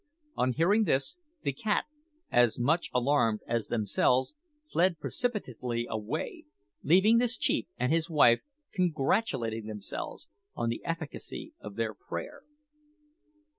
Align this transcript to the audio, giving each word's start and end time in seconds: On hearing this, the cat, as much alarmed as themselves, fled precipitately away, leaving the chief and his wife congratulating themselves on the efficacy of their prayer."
On 0.35 0.53
hearing 0.53 0.85
this, 0.85 1.17
the 1.43 1.53
cat, 1.53 1.85
as 2.31 2.57
much 2.57 2.89
alarmed 2.91 3.41
as 3.47 3.67
themselves, 3.67 4.33
fled 4.65 4.97
precipitately 4.97 5.85
away, 5.87 6.45
leaving 6.81 7.19
the 7.19 7.27
chief 7.27 7.67
and 7.77 7.93
his 7.93 8.09
wife 8.09 8.39
congratulating 8.73 9.67
themselves 9.67 10.27
on 10.55 10.69
the 10.69 10.81
efficacy 10.83 11.53
of 11.59 11.75
their 11.75 11.93
prayer." 11.93 12.41